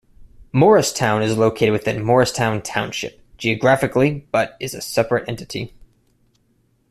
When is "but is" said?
4.31-4.73